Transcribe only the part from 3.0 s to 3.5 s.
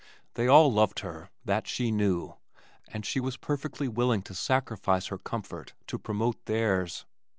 she was